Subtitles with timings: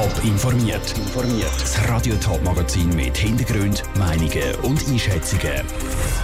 [0.00, 0.94] Top informiert.
[1.58, 5.62] Das Radio Top Magazin mit Hintergrund, Meinungen und Einschätzungen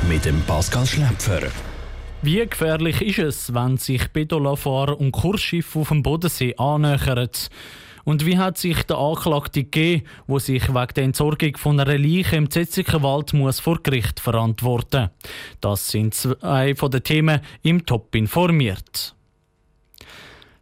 [0.08, 1.42] mit dem Pascal Schläpfer.
[2.22, 7.28] Wie gefährlich ist es, wenn sich Pedalafahrer und Kursschiffe auf dem Bodensee annähern?
[8.04, 12.36] Und wie hat sich der Anklagte gegeben, wo sich wegen der Entsorgung von einer Leiche
[12.36, 15.10] im Zetzigerwald muss vor Gericht verantworten?
[15.60, 19.15] Das sind zwei von den Themen im Top informiert.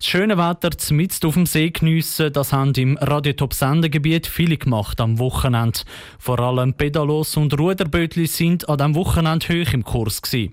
[0.04, 5.00] Das schöne Wetter mitten auf dem See geniessen, das haben im Radiotop Sendegebiet viele gemacht
[5.00, 5.80] am Wochenende.
[6.18, 10.52] Vor allem Pedalos und Ruderbötli sind an diesem Wochenende hoch im Kurs gewesen.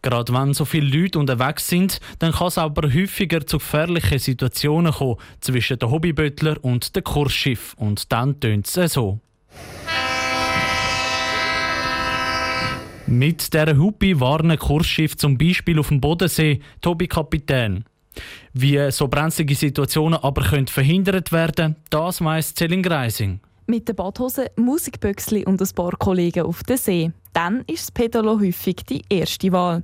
[0.00, 4.92] Gerade wenn so viele Leute unterwegs sind, dann kann es aber häufiger zu gefährlichen Situationen
[4.92, 7.74] kommen zwischen den Hobbybötler und dem Kursschiff.
[7.78, 9.18] Und dann tönt es so.
[13.08, 17.84] Mit dieser Hupi warnen Kursschiff zum Beispiel auf dem Bodensee Tobi Kapitän.
[18.52, 23.40] Wie so brenzlige Situationen aber können verhindert werden, das weiss Celine Greising.
[23.66, 27.12] Mit der Badhose, Musikbüchsli und ein paar Kollegen auf dem See.
[27.34, 29.82] Dann ist das Pedalo häufig die erste Wahl.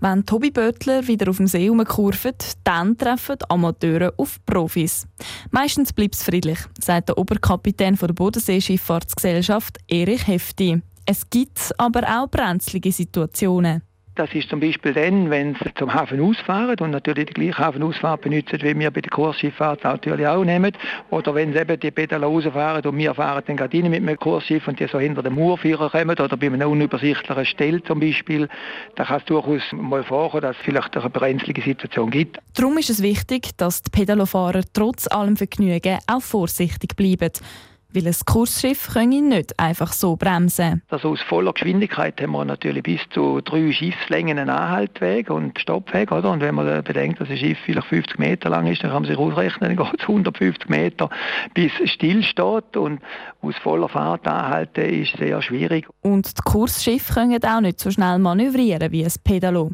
[0.00, 5.06] Wenn Tobi Böttler wieder auf dem See herumkurvt, dann treffen Amateure auf Profis.
[5.50, 10.80] Meistens bleibt es friedlich, sagt der Oberkapitän der Bodenseeschifffahrtsgesellschaft Erich Hefti.
[11.04, 13.82] Es gibt aber auch brenzlige Situationen.
[14.16, 18.22] Das ist zum Beispiel dann, wenn sie zum Hafen ausfahren und natürlich die gleiche Hafenausfahrt
[18.22, 20.72] benutzen, wie wir bei der Kursschifffahrt natürlich auch nehmen.
[21.10, 24.16] Oder wenn sie eben die Pedale rausfahren und wir fahren dann gerade rein mit einem
[24.16, 28.48] Kursschiff und die so hinter dem Murführer kommen oder bei einer unübersichtlichen Stelle zum Beispiel,
[28.94, 32.38] da kann es durchaus mal vorkommen, dass es vielleicht eine brenzlige Situation gibt.
[32.54, 37.32] Darum ist es wichtig, dass die Pedalofahrer trotz allem Vergnügen auch vorsichtig bleiben
[37.92, 40.82] weil ein Kursschiff könne nicht einfach so bremsen.
[40.88, 46.12] Also aus voller Geschwindigkeit haben wir natürlich bis zu drei Schiffslängen einen Anhaltweg und Stoppweg.
[46.12, 46.30] Oder?
[46.30, 49.10] Und wenn man bedenkt, dass ein Schiff vielleicht 50 Meter lang ist, dann kann man
[49.10, 51.10] sich ausrechnen, dann geht es 150 Meter,
[51.54, 52.76] bis es stillsteht.
[52.76, 53.00] Und
[53.40, 55.86] aus voller Fahrt anhalten ist sehr schwierig.
[56.02, 59.72] Und die Kursschiffe können auch nicht so schnell manövrieren wie ein Pedalo.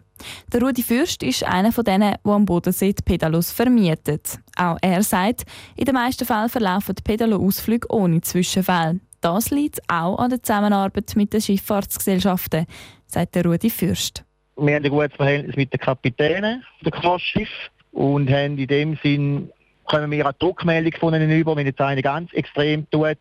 [0.53, 4.39] Der Rudi Fürst ist einer von denen, der am Bodensee die Pedalos vermietet.
[4.57, 5.45] Auch er sagt,
[5.77, 9.01] in den meisten Fällen verlaufen die Pedalo-Ausflüge ohne Zwischenfälle.
[9.21, 12.67] Das liegt auch an der Zusammenarbeit mit den Schifffahrtsgesellschaften,
[13.07, 14.25] sagt der Rudi Fürst.
[14.57, 17.49] Wir haben ein gutes Verhältnis mit den Kapitänen der Kursschiff
[17.93, 19.51] und haben in dem Sinn
[19.89, 23.19] können wir eine Druckmeldung von ihnen über, wenn jetzt eine ganz extrem tut,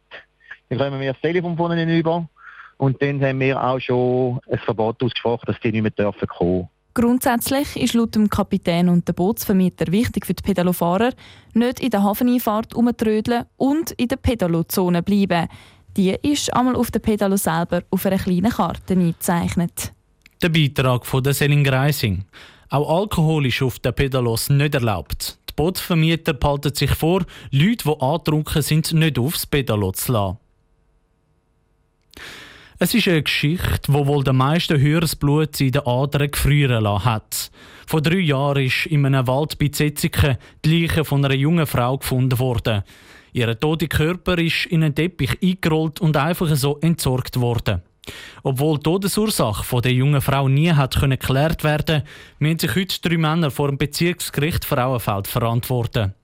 [0.69, 2.27] dann können wir das Telefon von ihnen über
[2.77, 6.69] und dann haben wir auch schon ein Verbot ausgesprochen, dass die nicht mehr dürfen kommen.
[6.93, 11.11] Grundsätzlich ist laut dem Kapitän und dem Bootsvermieter wichtig für die Pedalofahrer,
[11.53, 15.47] nicht in der Hafeneinfahrt umtrödeln und in der Pedalozone bleiben.
[15.95, 19.93] Die ist einmal auf der Pedalo selber auf einer kleinen Karte eingezeichnet.
[20.41, 22.25] Der Beitrag von der Selin Greising.
[22.69, 25.37] Auch Alkohol ist auf den Pedalos nicht erlaubt.
[25.49, 30.37] Die Bootsvermieter behalten sich vor, Leute, die angetrunken sind, nicht aufs Pedalo zu lassen.
[32.83, 37.05] Es ist eine Geschichte, wo wohl der meiste höheres Blut in den Adern gefrieren lassen
[37.05, 37.51] hat.
[37.85, 41.99] Vor drei Jahren ist in einem Wald bei Zetziken die Leiche von einer jungen Frau
[41.99, 42.81] gefunden worden.
[43.33, 47.83] Ihr toter Körper ist in einen Teppich eingerollt und einfach so entsorgt worden.
[48.41, 52.01] Obwohl die Todesursache von der jungen Frau nie hat geklärt werden,
[52.39, 56.15] müssen sich heute drei Männer vor dem Bezirksgericht Frauenfeld verantworten.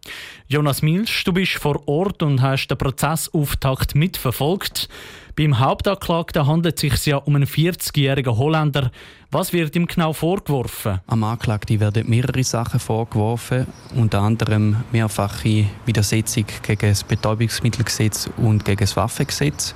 [0.47, 4.89] Jonas Milsch, du bist vor Ort und hast den Prozessauftakt mitverfolgt.
[5.37, 8.89] Beim Hauptanklagten handelt es sich ja um einen 40-jährigen Holländer.
[9.29, 10.99] Was wird ihm genau vorgeworfen?
[11.05, 18.79] Am Anklagten werden mehrere Sachen vorgeworfen, unter anderem mehrfache Widersetzung gegen das Betäubungsmittelgesetz und gegen
[18.79, 19.75] das Waffengesetz,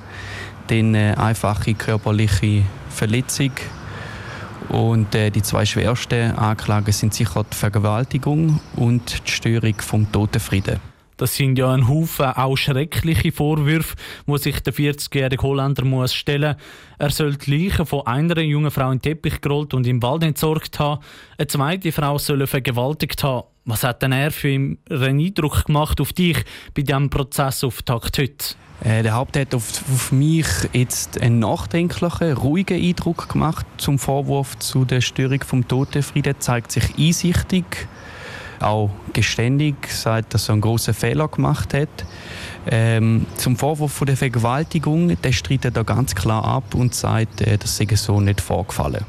[0.66, 3.52] dann äh, einfache körperliche Verletzung
[4.68, 10.91] und äh, die zwei schwersten Anklagen sind sicher die Vergewaltigung und die Störung vom Totenfrieden.
[11.22, 13.94] Das sind ja ein Haufen auch schreckliche Vorwürfe,
[14.26, 16.56] wo sich der 40-jährige Holländer muss stellen.
[16.98, 20.24] Er soll die Leiche von einer jungen Frau in den Teppich gerollt und im Wald
[20.24, 21.00] entsorgt haben.
[21.38, 23.46] Eine zweite Frau soll vergewaltigt haben.
[23.64, 26.38] Was hat denn er für einen Eindruck gemacht auf dich
[26.74, 28.56] bei diesem Prozessauftakt heute?
[28.82, 33.64] Äh, der Haupt hat auf, auf, mich jetzt einen nachdenklichen, ruhigen Eindruck gemacht.
[33.76, 37.86] Zum Vorwurf zu der Störung vom Totenfrieden zeigt sich einsichtig
[38.62, 42.04] auch geständig sagt, dass er einen großen Fehler gemacht hat.
[42.66, 47.58] Ähm, zum Vorwurf von der Vergewaltigung, der streitet da ganz klar ab und sagt, äh,
[47.58, 49.04] das sei so nicht vorgefallen.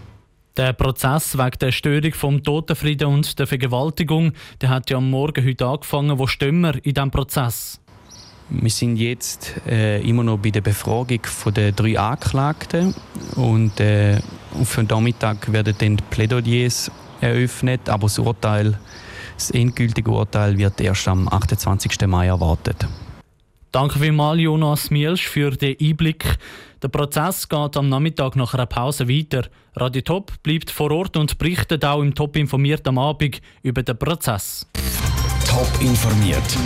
[0.58, 5.44] Der Prozess wegen der Störung vom Totenfrieden und der Vergewaltigung, der hat ja am Morgen
[5.44, 6.20] heute angefangen.
[6.20, 7.80] Wo stehen wir in diesem Prozess?
[8.50, 11.22] Wir sind jetzt äh, immer noch bei der Befragung
[11.56, 12.94] der drei Anklagten
[13.36, 14.20] und äh,
[14.60, 18.78] auf den Nachmittag werden dann die Plädoyers eröffnet, aber das Urteil
[19.36, 22.08] das endgültige Urteil wird erst am 28.
[22.08, 22.88] Mai erwartet.
[23.72, 26.38] Danke vielmals, Jonas Mielsch, für den Einblick.
[26.84, 29.48] Der Prozess geht am Nachmittag nach einer Pause weiter.
[29.76, 33.98] Radio Top bleibt vor Ort und berichtet auch im Top informiert am Abend über den
[33.98, 34.68] Prozess.
[35.48, 36.58] Top informiert,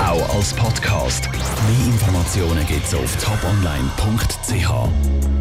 [0.00, 1.30] auch als Podcast.
[1.30, 5.35] Mehr Informationen gibt's auf toponline.ch.